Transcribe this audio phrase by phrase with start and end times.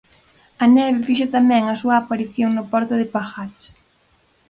[0.63, 3.65] A neve fixo tamén a súa aparición no porto de Pajares.